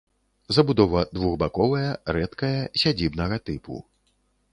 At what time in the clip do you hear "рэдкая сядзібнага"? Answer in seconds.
2.17-3.39